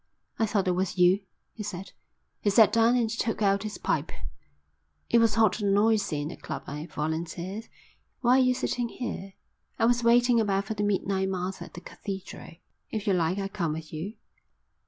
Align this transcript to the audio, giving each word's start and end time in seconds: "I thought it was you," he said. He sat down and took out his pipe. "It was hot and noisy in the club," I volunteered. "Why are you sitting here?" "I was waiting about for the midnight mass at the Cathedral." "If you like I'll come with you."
"I 0.39 0.47
thought 0.47 0.67
it 0.67 0.71
was 0.71 0.97
you," 0.97 1.19
he 1.53 1.61
said. 1.61 1.91
He 2.39 2.49
sat 2.49 2.73
down 2.73 2.95
and 2.95 3.07
took 3.07 3.43
out 3.43 3.61
his 3.61 3.77
pipe. 3.77 4.11
"It 5.11 5.19
was 5.19 5.35
hot 5.35 5.59
and 5.59 5.75
noisy 5.75 6.19
in 6.21 6.29
the 6.29 6.37
club," 6.37 6.63
I 6.65 6.87
volunteered. 6.87 7.67
"Why 8.21 8.39
are 8.39 8.43
you 8.43 8.55
sitting 8.55 8.89
here?" 8.89 9.33
"I 9.77 9.85
was 9.85 10.03
waiting 10.03 10.39
about 10.39 10.65
for 10.65 10.73
the 10.73 10.81
midnight 10.81 11.29
mass 11.29 11.61
at 11.61 11.75
the 11.75 11.81
Cathedral." 11.81 12.55
"If 12.89 13.05
you 13.05 13.13
like 13.13 13.37
I'll 13.37 13.47
come 13.47 13.73
with 13.73 13.93
you." 13.93 14.15